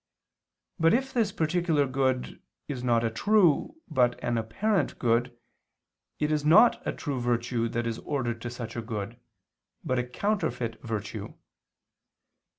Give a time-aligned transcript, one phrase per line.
[0.79, 5.37] But if this particular good is not a true, but an apparent good,
[6.17, 9.19] it is not a true virtue that is ordered to such a good,
[9.83, 11.35] but a counterfeit virtue.